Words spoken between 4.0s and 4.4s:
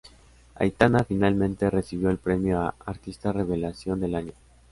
Año".